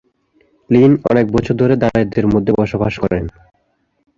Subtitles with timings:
[0.69, 3.23] Lin অনেক বছর ধরে দারিদ্র্যের মধ্যে বসবাস করেন।